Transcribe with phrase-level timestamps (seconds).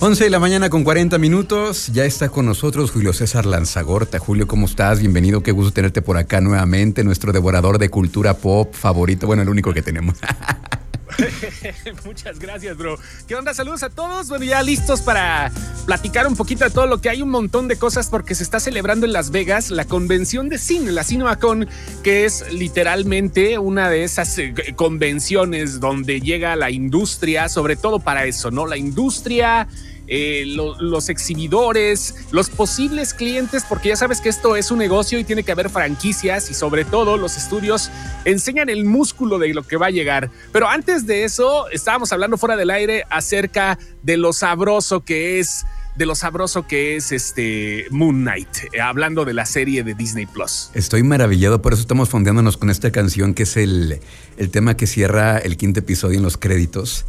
[0.00, 1.88] 11 de la mañana con 40 minutos.
[1.88, 4.20] Ya está con nosotros Julio César Lanzagorta.
[4.20, 5.00] Julio, ¿cómo estás?
[5.00, 5.42] Bienvenido.
[5.42, 7.02] Qué gusto tenerte por acá nuevamente.
[7.02, 9.26] Nuestro devorador de cultura pop favorito.
[9.26, 10.16] Bueno, el único que tenemos.
[12.04, 12.98] Muchas gracias, bro.
[13.26, 13.54] ¿Qué onda?
[13.54, 14.28] Saludos a todos.
[14.28, 15.50] Bueno, ya listos para
[15.86, 18.60] platicar un poquito de todo lo que hay, un montón de cosas porque se está
[18.60, 21.68] celebrando en Las Vegas la convención de cine, la CinemaCon,
[22.02, 28.26] que es literalmente una de esas eh, convenciones donde llega la industria, sobre todo para
[28.26, 28.66] eso, ¿no?
[28.66, 29.68] La industria
[30.08, 35.24] eh, los exhibidores, los posibles clientes, porque ya sabes que esto es un negocio y
[35.24, 37.90] tiene que haber franquicias y sobre todo los estudios
[38.24, 40.30] enseñan el músculo de lo que va a llegar.
[40.52, 45.66] Pero antes de eso, estábamos hablando fuera del aire acerca de lo sabroso que es
[45.96, 50.26] de lo sabroso que es este Moon Knight, eh, hablando de la serie de Disney
[50.26, 50.70] Plus.
[50.74, 53.98] Estoy maravillado, por eso estamos fondeándonos con esta canción que es el,
[54.36, 57.04] el tema que cierra el quinto episodio en los créditos.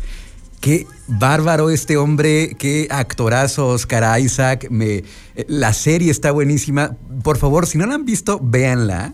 [0.60, 4.68] Qué bárbaro este hombre, qué actorazo Oscar Isaac.
[4.70, 5.04] Me,
[5.48, 6.98] la serie está buenísima.
[7.24, 9.14] Por favor, si no la han visto, véanla.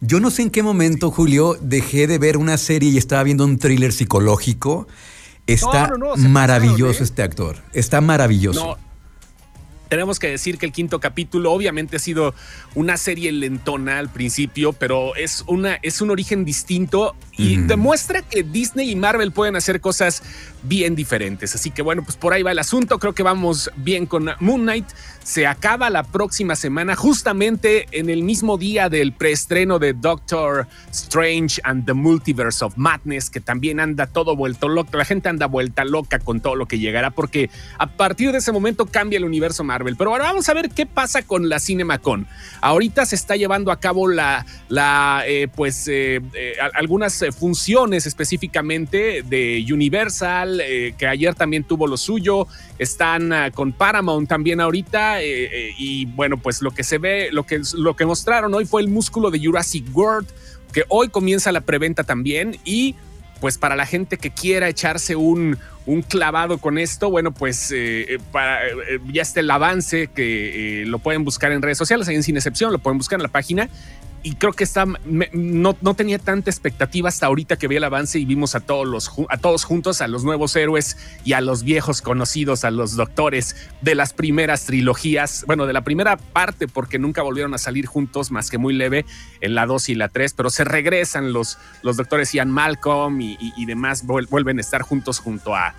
[0.00, 3.44] Yo no sé en qué momento, Julio, dejé de ver una serie y estaba viendo
[3.44, 4.86] un thriller psicológico.
[5.46, 7.04] Está maravilloso ¿eh?
[7.04, 7.56] este actor.
[7.72, 8.78] Está maravilloso
[9.94, 12.34] tenemos que decir que el quinto capítulo obviamente ha sido
[12.74, 18.42] una serie lentona al principio, pero es, una, es un origen distinto y demuestra que
[18.42, 20.22] Disney y Marvel pueden hacer cosas
[20.62, 21.54] bien diferentes.
[21.54, 22.98] Así que bueno, pues por ahí va el asunto.
[22.98, 24.86] Creo que vamos bien con Moon Knight.
[25.22, 31.62] Se acaba la próxima semana, justamente en el mismo día del preestreno de Doctor Strange
[31.64, 34.96] and the Multiverse of Madness, que también anda todo vuelto loco.
[34.98, 38.52] La gente anda vuelta loca con todo lo que llegará, porque a partir de ese
[38.52, 39.96] momento cambia el universo Marvel.
[39.96, 42.26] Pero ahora vamos a ver qué pasa con la CinemaCon.
[42.60, 49.22] Ahorita se está llevando a cabo la, la eh, pues, eh, eh, algunas funciones específicamente
[49.22, 52.46] de Universal eh, que ayer también tuvo lo suyo.
[52.78, 55.22] Están ah, con Paramount también ahorita.
[55.22, 58.64] Eh, eh, y bueno, pues lo que se ve, lo que, lo que mostraron hoy
[58.64, 60.28] fue el músculo de Jurassic World,
[60.72, 62.56] que hoy comienza la preventa también.
[62.64, 62.94] Y
[63.40, 67.74] pues para la gente que quiera echarse un, un clavado con esto, bueno, pues
[68.32, 68.60] para,
[69.12, 72.72] ya está el avance que lo pueden buscar en redes sociales, ahí en Sin Excepción,
[72.72, 73.68] lo pueden buscar en la página
[74.24, 78.18] y creo que está, no, no, tenía tanta expectativa hasta ahorita que vi el avance
[78.18, 80.96] y vimos a todos, los, a todos juntos, a los nuevos héroes
[81.26, 85.82] y a los viejos conocidos, a los doctores de las primeras trilogías, bueno, de la
[85.82, 89.04] primera parte, porque nunca volvieron a salir juntos más que muy leve
[89.42, 93.36] en la 2 y la 3, pero se regresan los, los doctores Ian Malcolm y,
[93.38, 95.74] y demás, vuelven a estar juntos junto a,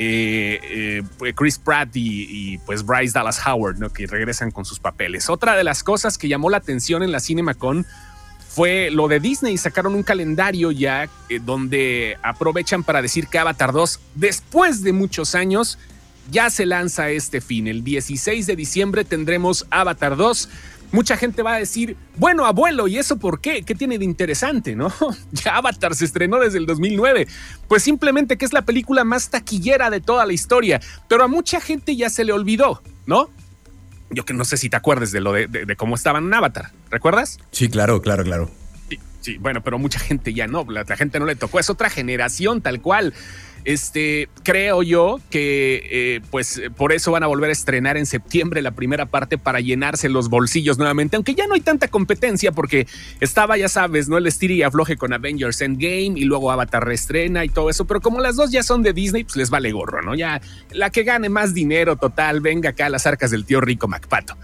[0.00, 3.90] eh, eh, Chris Pratt y, pues Bryce Dallas Howard, ¿no?
[3.90, 5.28] que regresan con sus papeles.
[5.28, 7.84] Otra de las cosas que llamó la atención en la CinemaCon
[8.48, 9.58] fue lo de Disney.
[9.58, 15.34] Sacaron un calendario ya eh, donde aprovechan para decir que Avatar 2, después de muchos
[15.34, 15.78] años,
[16.30, 17.66] ya se lanza este fin.
[17.66, 20.48] El 16 de diciembre tendremos Avatar 2
[20.92, 23.62] mucha gente va a decir, bueno, abuelo, ¿y eso por qué?
[23.62, 24.92] ¿Qué tiene de interesante, no?
[25.32, 27.26] ya Avatar se estrenó desde el 2009.
[27.68, 31.60] Pues simplemente que es la película más taquillera de toda la historia, pero a mucha
[31.60, 33.30] gente ya se le olvidó, ¿no?
[34.10, 37.38] Yo que no sé si te acuerdes de lo de, cómo estaban en Avatar, ¿recuerdas?
[37.50, 38.50] Sí, claro, claro, claro.
[39.20, 42.62] Sí, bueno, pero mucha gente ya no, la gente no le tocó, es otra generación
[42.62, 43.12] tal cual.
[43.68, 48.62] Este, creo yo que eh, pues por eso van a volver a estrenar en septiembre
[48.62, 52.86] la primera parte para llenarse los bolsillos nuevamente, aunque ya no hay tanta competencia porque
[53.20, 54.16] estaba, ya sabes, ¿no?
[54.16, 58.00] El estira y afloje con Avengers Endgame y luego Avatar reestrena y todo eso, pero
[58.00, 60.14] como las dos ya son de Disney, pues les vale gorro, ¿no?
[60.14, 60.40] Ya
[60.70, 64.34] la que gane más dinero total, venga acá a las arcas del tío rico MacPato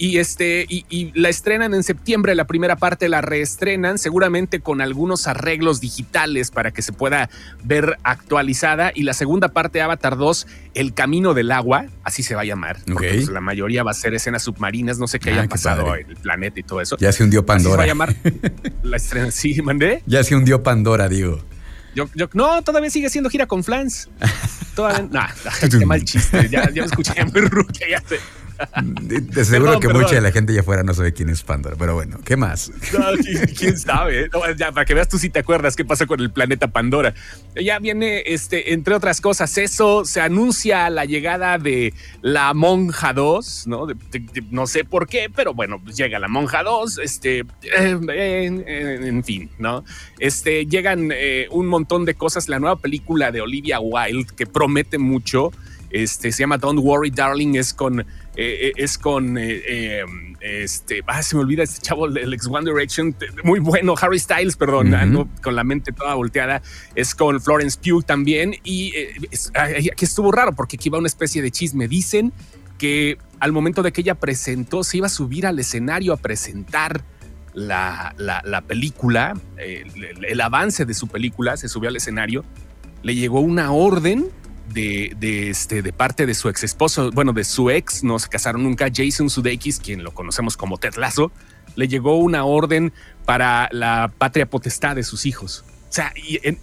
[0.00, 5.26] y este y, la estrenan en septiembre la primera parte la reestrenan seguramente con algunos
[5.26, 7.28] arreglos digitales para que se pueda
[7.62, 12.40] ver actualizada y la segunda parte Avatar 2 El Camino del Agua así se va
[12.40, 15.94] a llamar pues, la mayoría va a ser escenas submarinas no sé qué haya pasado
[15.94, 16.96] en el planeta y todo eso.
[16.98, 18.16] Ya se hundió Pandora se va a llamar
[18.82, 19.30] la estrena.
[19.30, 21.44] Sí mandé ya se hundió Pandora digo.
[21.94, 24.08] Yo, no, todavía sigue siendo gira con Flans.
[24.76, 25.28] Todavía, nah,
[25.78, 26.48] qué mal chiste.
[26.48, 28.00] Ya, ya me escuché muy ruque, ya
[29.08, 31.76] te, de, seguro que mucha de la gente ya fuera no sabe quién es Pandora,
[31.78, 32.72] pero bueno, ¿qué más?
[33.58, 34.28] quién sabe.
[34.56, 37.14] ya, para que veas tú si te acuerdas qué pasa con el planeta Pandora.
[37.54, 43.66] Ya viene, este, entre otras cosas, eso se anuncia la llegada de la Monja 2,
[43.66, 43.86] ¿no?
[44.50, 49.84] no sé por qué, pero bueno, pues llega la Monja 2, este, en, fin, ¿no?
[50.18, 52.48] Este, llegan eh, un montón de cosas.
[52.48, 55.50] La nueva película de Olivia Wilde que promete mucho
[55.90, 61.62] Este, se llama Don't Worry Darling, es con, es con, este, ah, se me olvida
[61.62, 66.14] este chavo del ex One Direction, muy bueno, Harry Styles, perdón, con la mente toda
[66.14, 66.62] volteada,
[66.94, 68.92] es con Florence Pugh también, y
[69.54, 72.32] aquí estuvo raro porque aquí va una especie de chisme, dicen
[72.78, 77.04] que al momento de que ella presentó, se iba a subir al escenario a presentar
[77.52, 82.44] la, película, el, avance de su película, se subió al escenario,
[83.02, 84.28] le llegó una orden
[84.72, 88.62] de, este, de parte de su ex esposo, bueno, de su ex, no se casaron
[88.62, 91.32] nunca, Jason Sudeikis, quien lo conocemos como Ted Lasso,
[91.76, 92.92] le llegó una orden
[93.24, 95.64] para la patria potestad de sus hijos.
[95.90, 96.12] O sea,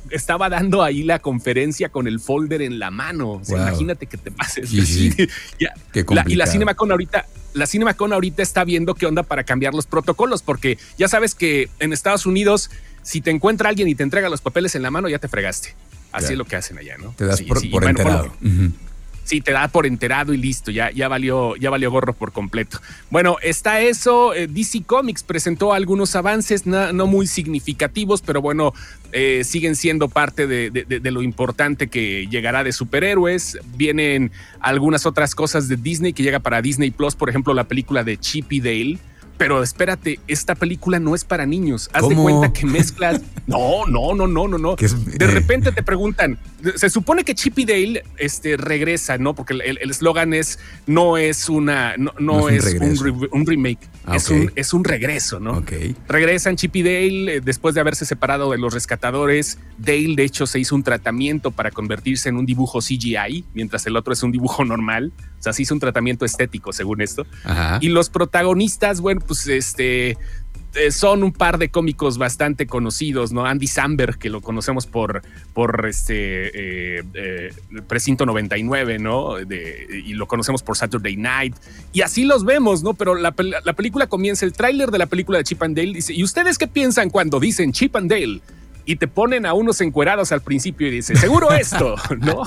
[0.10, 3.32] estaba dando ahí la conferencia con el folder en la mano.
[3.32, 4.70] O sea, imagínate que te pases.
[4.70, 5.14] Sí,
[6.28, 10.44] y la CinemaCon ahorita, la CinemaCon ahorita está viendo qué onda para cambiar los protocolos,
[10.44, 12.72] porque ya sabes que en Estados Unidos,
[13.02, 15.76] si te encuentra alguien y te entrega los papeles en la mano, ya te fregaste.
[16.12, 17.14] Así es lo que hacen allá, ¿no?
[17.18, 18.34] Te das por, enterado.
[19.28, 22.80] Sí, te da por enterado y listo, ya, ya, valió, ya valió gorro por completo.
[23.10, 24.34] Bueno, está eso.
[24.34, 28.74] Eh, DC Comics presentó algunos avances no muy significativos, pero bueno,
[29.12, 33.58] eh, siguen siendo parte de, de, lo importante que llegará de superhéroes.
[33.76, 34.32] Vienen
[34.62, 38.18] algunas otras cosas de Disney que llega para Disney Plus, por ejemplo, la película de
[38.18, 38.98] Chippy Dale
[39.38, 41.90] pero espérate, esta película no es para niños.
[41.94, 43.22] Haz de cuenta que mezclas.
[43.48, 44.76] No, no, no, no, no, no.
[44.76, 45.28] De eh.
[45.28, 46.38] repente te preguntan.
[46.76, 49.36] Se supone que Chippy Dale este, regresa, ¿no?
[49.36, 52.66] Porque el eslogan es no es una, no, es,
[53.32, 55.60] un, remake, ah, es, un, es un regreso, ¿no?
[55.60, 55.72] Ok.
[56.10, 59.60] Regresan Chippy Dale eh, después de haberse separado de los rescatadores.
[59.78, 63.96] Dale, de hecho, se hizo un tratamiento para convertirse en un dibujo CGI, mientras el
[63.96, 65.14] otro es un dibujo normal.
[65.48, 67.26] Sea, se hizo un tratamiento estético, según esto.
[67.82, 70.18] Y los protagonistas, bueno, pues este
[70.76, 73.46] eh, son un par de cómicos bastante conocidos, ¿no?
[73.46, 75.24] Andy Samberg, que lo conocemos por,
[75.54, 77.52] por este eh, eh,
[77.88, 79.40] Precinto 99, ¿no?
[79.40, 81.56] y lo conocemos por Saturday Night.
[81.94, 82.94] Y así los vemos, ¿no?
[82.94, 83.34] Pero la,
[83.64, 86.58] la película comienza, el tráiler de la película de Chip and Dale dice, ¿y ustedes
[86.58, 88.42] qué piensan cuando dicen Chip and Dale?
[88.88, 92.44] Y te ponen a unos encuerados al principio y dices, seguro esto, ¿no?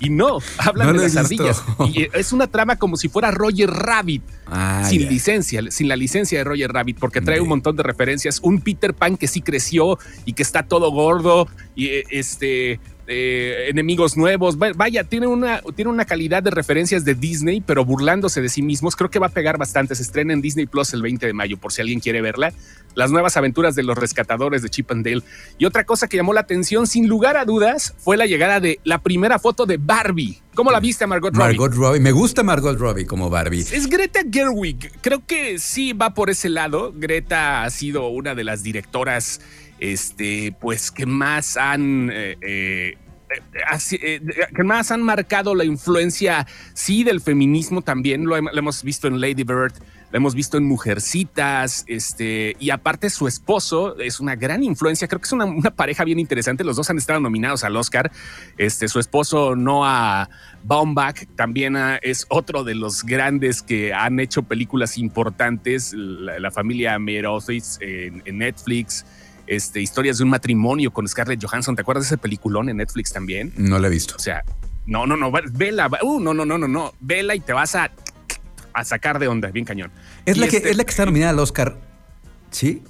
[0.00, 1.62] Y no, hablan de las ardillas.
[1.92, 6.38] Y es una trama como si fuera Roger Rabbit, ah, sin licencia, sin la licencia
[6.38, 8.40] de Roger Rabbit, porque trae un montón de referencias.
[8.42, 14.16] Un Peter Pan que sí creció y que está todo gordo y este eh, enemigos
[14.16, 14.56] nuevos.
[14.58, 18.96] Vaya, tiene una, tiene una calidad de referencias de Disney, pero burlándose de sí mismos.
[18.96, 19.94] Creo que va a pegar bastante.
[19.94, 22.52] Se estrena en Disney Plus el 20 de mayo, por si alguien quiere verla.
[22.94, 25.22] Las nuevas aventuras de los rescatadores de Chip and Dale.
[25.58, 28.80] Y otra cosa que llamó la atención, sin lugar a dudas, fue la llegada de
[28.84, 30.40] la primera foto de Barbie.
[30.54, 31.58] ¿Cómo la viste, Margot Robbie?
[31.58, 32.00] Margot Robbie.
[32.00, 33.60] Me gusta Margot Robbie como Barbie.
[33.60, 34.92] Es Greta Gerwig.
[35.00, 36.92] Creo que sí va por ese lado.
[36.94, 39.40] Greta ha sido una de las directoras
[39.78, 42.10] este, pues que más han...
[42.12, 42.98] Eh, eh,
[44.00, 49.42] eh, más han marcado la influencia, sí, del feminismo también, lo, hemos visto en Lady
[49.42, 49.72] Bird,
[50.12, 55.20] lo hemos visto en Mujercitas, este, y aparte su esposo es una gran influencia, creo
[55.20, 58.12] que es una, pareja bien interesante, los dos han estado nominados al Oscar,
[58.56, 60.28] este, su esposo Noah
[60.62, 68.22] Baumbach también es otro de los grandes que han hecho películas importantes, la, familia en,
[68.24, 69.04] en Netflix,
[69.46, 71.76] este, historias de un matrimonio con Scarlett Johansson.
[71.76, 73.52] ¿Te acuerdas de ese peliculón en Netflix también?
[73.56, 74.16] No la he visto.
[74.16, 74.42] O sea,
[74.86, 77.90] no, no, no, vela, uh, no, no, no, no, no, vela y te vas a,
[78.72, 79.90] a sacar de onda, bien cañón.
[80.26, 81.76] Es, la, que, este es la que está nominada al Oscar,
[82.50, 82.82] ¿sí?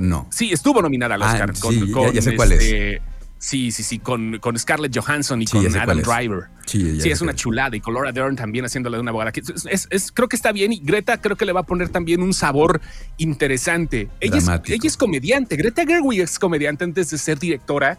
[0.00, 0.26] No.
[0.30, 1.52] Sí, estuvo nominada al ah, Oscar.
[1.60, 3.02] con, ya, sé cuál es.
[3.42, 6.44] Sí, sí, sí, con, con Scarlett Johansson y con Adam Driver.
[6.64, 7.76] Sí, es una chulada.
[7.76, 9.32] Y con Laura Dern también haciéndole una abogada.
[9.68, 12.34] Es, creo que está bien y Greta creo que le va a poner también un
[12.34, 12.80] sabor
[13.16, 14.08] interesante.
[14.20, 15.56] Ella es, ella es, comediante.
[15.56, 17.98] Greta Gerwig es comediante antes de ser directora.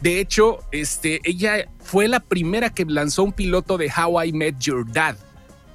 [0.00, 4.58] De hecho, este, ella fue la primera que lanzó un piloto de How I Met
[4.58, 5.16] Your Dad.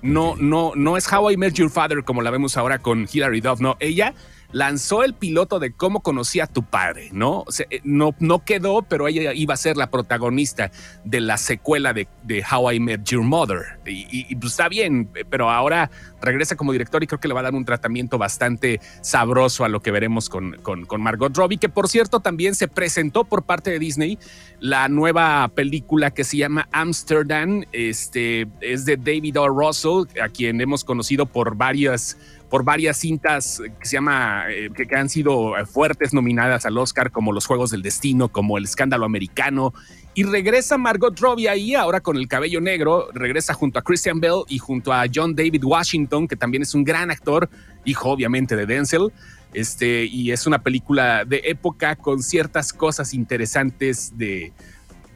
[0.02, 3.42] No, no, no es How I Met Your Father como la vemos ahora con Hilary
[3.42, 3.60] Duff.
[3.60, 4.16] No, ella
[4.54, 7.44] lanzó el piloto de cómo conocía a tu padre, ¿no?
[7.70, 10.72] Eh, no, no quedó, pero ella iba a ser la protagonista
[11.04, 12.08] de la secuela de,
[12.50, 13.80] How I Met Your Mother.
[13.86, 15.90] Y, pues está bien, pero ahora
[16.22, 19.70] regresa como director y creo que le va a dar un tratamiento bastante sabroso a
[19.70, 23.44] lo que veremos con, con, con Margot Robbie, que por cierto también se presentó por
[23.44, 24.20] parte de Disney
[24.60, 27.66] la nueva película que se llama Amsterdam.
[27.72, 29.50] Este es de David O.
[29.50, 32.18] Russell, a quien hemos conocido por varias
[32.54, 37.32] por varias cintas que se llama, eh, que, han sido fuertes nominadas al Oscar, como
[37.32, 39.74] Los Juegos del Destino, como El Escándalo Americano.
[40.14, 44.44] Y regresa Margot Robbie ahí, ahora con el cabello negro, regresa junto a Christian Bell
[44.50, 47.50] y junto a John David Washington, que también es un gran actor,
[47.86, 49.12] hijo obviamente de Denzel.
[49.56, 54.54] Este, y es una película de época con ciertas cosas interesantes de,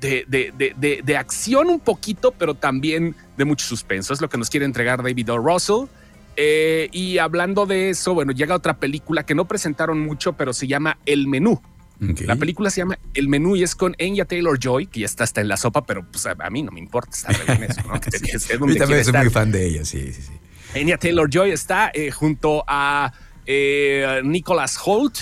[0.01, 4.12] de, de, de, acción un poquito, pero también de mucho suspenso.
[4.12, 5.38] Es lo que nos quiere entregar David O.
[5.38, 5.86] Russell.
[6.39, 10.67] Eh, y hablando de eso, bueno, llega otra película que no presentaron mucho, pero se
[10.67, 11.60] llama El Menú.
[12.00, 15.24] La película se llama El Menú y es con Enya Taylor Joy, que ya está
[15.24, 17.96] hasta en la sopa, pero pues a, mí no me importa estar en eso, ¿no?
[18.67, 20.34] Yo también soy muy fan de ella, sí, sí, sí.
[20.75, 23.12] Enya Taylor Joy está eh, junto a
[23.48, 25.22] eh, Nicholas Holt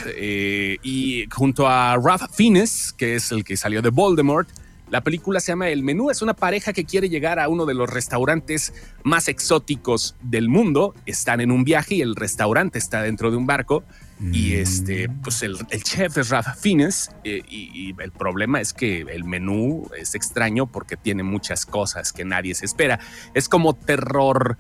[0.84, 4.50] y junto a Ralph Fiennes, que es el que salió de Voldemort.
[4.90, 7.74] La película se llama El Menú, es una pareja que quiere llegar a uno de
[7.74, 8.74] los restaurantes
[9.04, 10.94] más exóticos del mundo.
[11.08, 13.84] Están en un viaje y el restaurante está dentro de un barco
[14.20, 14.60] y mm.
[14.60, 19.90] este, pues el, chef es Rafa Fines eh, y, el problema es que el menú
[19.98, 23.00] es extraño porque tiene muchas cosas que nadie se espera.
[23.34, 24.58] Es como terror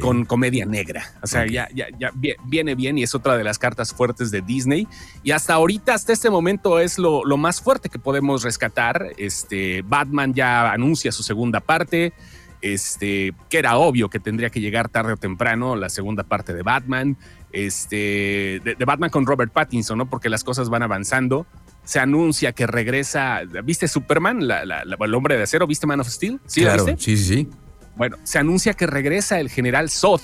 [0.00, 1.12] con comedia negra.
[1.22, 2.12] O sea, ya, ya, ya
[2.44, 4.88] viene bien y es otra de las cartas fuertes de Disney.
[5.22, 9.08] Y hasta ahorita, hasta este momento, es lo, lo más fuerte que podemos rescatar.
[9.18, 12.14] Este, Batman ya anuncia su segunda parte
[12.64, 16.62] este, que era obvio que tendría que llegar tarde o temprano la segunda parte de
[16.62, 17.18] Batman,
[17.52, 20.08] este, de, Batman con Robert Pattinson, ¿no?
[20.08, 21.46] Porque las cosas van avanzando.
[21.84, 25.66] Se anuncia que regresa, ¿viste Superman, el hombre de acero?
[25.66, 26.40] ¿Viste Man of Steel?
[26.46, 27.48] ¿Sí, claro, sí, sí, sí.
[27.96, 30.22] Bueno, se anuncia que regresa el general Zod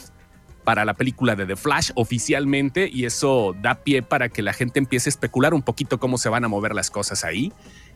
[0.65, 4.79] para la película de The Flash oficialmente y eso da pie para que la gente
[4.79, 7.53] empiece a especular un poquito cómo se van a mover las cosas ahí.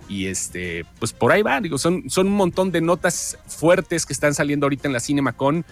[0.09, 4.13] Y este, pues por ahí va, digo, son, son un montón de notas fuertes que
[4.13, 5.65] están saliendo ahorita en la CinemaCon.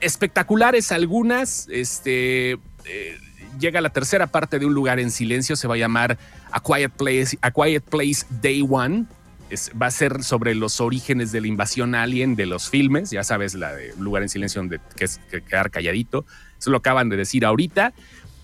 [0.00, 3.18] Espectaculares algunas, este, eh,
[3.58, 6.18] llega la tercera parte de Un lugar en silencio, se va a llamar
[6.50, 9.06] A Quiet Place, A Quiet Place Day One.
[9.80, 13.54] va a ser sobre los orígenes de la invasión alien de los filmes, ya sabes,
[13.54, 16.26] la de lugar en silencio donde que es quedar calladito.
[16.58, 17.94] Eso lo acaban de decir ahorita.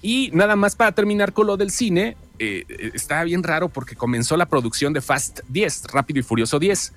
[0.02, 4.34] Y nada más para terminar con lo del cine, eh, está bien raro porque comenzó
[4.38, 6.92] la producción de Fast 10, Rápido y Furioso 10.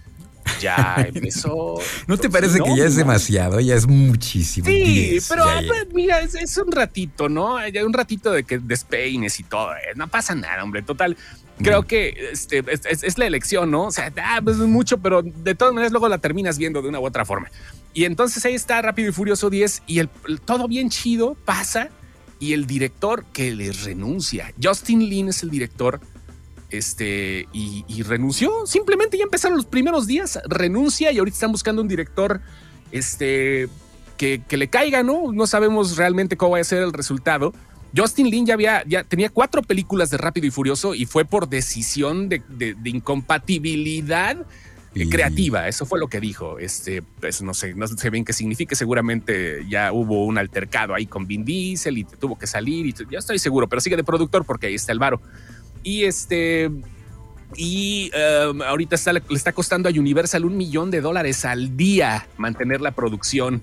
[0.61, 1.79] Ya empezó.
[2.07, 3.59] ¿No te parece que ya es demasiado?
[3.59, 4.67] Ya es muchísimo.
[4.67, 5.45] Sí, pero
[5.93, 7.65] mira, es, un ratito, ¿no?
[7.67, 9.73] Ya un ratito de que despeines y todo.
[9.73, 10.81] Eh, no pasa nada, hombre.
[10.81, 11.17] Total,
[11.57, 11.85] creo mm.
[11.85, 13.87] que este, es, la elección, ¿no?
[13.87, 16.87] O sea, ah, pues es mucho, pero de todas maneras luego la terminas viendo de
[16.87, 17.51] una u otra forma.
[17.93, 20.09] Y entonces ahí está Rápido y Furioso 10 y el
[20.45, 21.89] todo bien chido pasa
[22.43, 24.53] y el director que le renuncia.
[24.61, 26.01] Justin Lin es el director
[26.69, 28.65] este, y, renunció.
[28.65, 32.41] Simplemente ya empezaron los primeros días, renuncia y ahorita están buscando un director
[32.91, 33.69] este,
[34.17, 35.31] que, le caiga, ¿no?
[35.31, 37.53] No sabemos realmente cómo va a ser el resultado.
[37.95, 41.47] Justin Lin ya había, ya tenía cuatro películas de Rápido y Furioso y fue por
[41.47, 44.45] decisión de, de incompatibilidad
[45.09, 46.59] creativa, eso fue lo que dijo.
[46.59, 48.75] Este, pues no sé, no sé bien qué significa.
[48.75, 52.85] Seguramente ya hubo un altercado ahí con Vin Diesel y tuvo que salir.
[52.85, 55.21] Y ya estoy seguro, pero sigue de productor porque ahí está el varo.
[55.83, 56.69] Y este,
[57.55, 62.81] y em, ahorita le está costando a Universal un millón de dólares al día mantener
[62.81, 63.61] la producción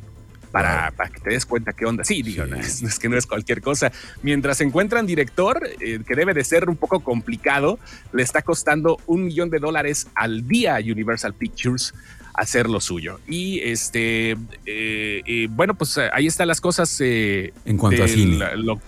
[0.50, 2.04] para, que te des cuenta qué onda.
[2.04, 3.92] Sí, digo, es, que no es cualquier cosa.
[4.22, 7.78] Mientras encuentran director, eh, que debe de ser un poco complicado,
[8.12, 11.94] le está costando un millón de dólares al día a Universal Pictures
[12.34, 13.20] hacer lo suyo.
[13.26, 14.32] Y este,
[14.66, 17.00] eh, eh, bueno, pues ahí están las cosas.
[17.00, 18.56] en cuanto a cine.
[18.56, 18.80] Lo,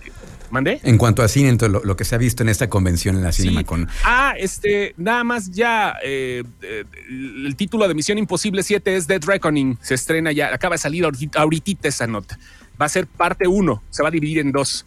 [0.53, 0.79] ¿Mandé?
[0.83, 3.87] En cuanto a cine, lo, que se ha visto en esta convención en la CinemaCon.
[4.03, 9.23] Ah, este, nada más ya, eh, eh, el título de Misión Imposible 7 es Dead
[9.25, 9.79] Reckoning.
[9.81, 12.37] Se estrena ya, acaba de salir ahorita, ahorita esa nota
[12.81, 14.85] va a ser parte 1, se va a dividir en dos,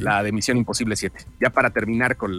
[0.00, 2.32] la de Misión Imposible 7, ya para terminar con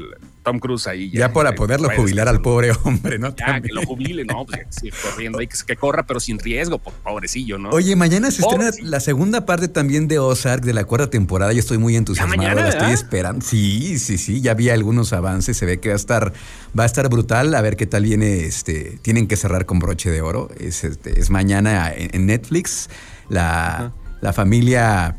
[0.43, 1.11] Tom Cruise ahí.
[1.11, 3.35] Ya, para poderlo jubilar al pobre hombre, ¿no?
[3.35, 4.45] Ya, que lo jubile, ¿no?
[4.45, 7.69] Pues sí, corriendo, hay que, corra, pero sin riesgo, pobrecillo, ¿no?
[7.69, 11.59] Oye, mañana se estrena la segunda parte también de Ozark de la cuarta temporada, yo
[11.59, 13.45] estoy muy entusiasmado, la estoy esperando.
[13.45, 16.33] Sí, sí, sí, ya vi algunos avances, se ve que va a estar,
[16.77, 20.09] va a estar brutal, a ver qué tal viene, este, tienen que cerrar con broche
[20.09, 22.89] de oro, es, este, es mañana en, Netflix,
[23.29, 25.15] la la familia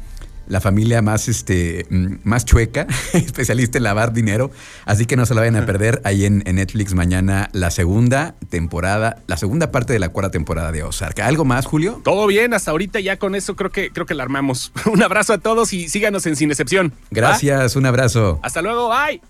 [0.50, 4.50] la familia más, este, mm, más chueca, especialista en lavar dinero.
[4.84, 9.22] Así que no se la vayan a perder ahí en, Netflix mañana la segunda temporada,
[9.28, 11.20] la segunda parte de la cuarta temporada de Ozark.
[11.20, 12.00] ¿Algo más, Julio?
[12.02, 14.72] Todo bien, hasta ahorita ya con eso creo que, creo que la armamos.
[14.92, 16.92] Un abrazo a todos y síganos en Sin Excepción.
[17.12, 18.40] Gracias, un abrazo.
[18.42, 19.20] Hasta luego, bye.